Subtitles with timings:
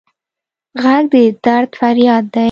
[0.83, 1.15] غږ د
[1.45, 2.39] درد فریاد دی